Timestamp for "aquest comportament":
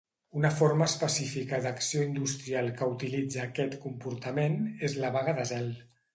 3.45-4.59